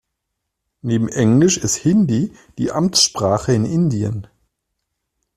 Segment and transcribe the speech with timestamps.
[0.81, 4.25] Neben Englisch ist Hindi die Amtssprache in Indien.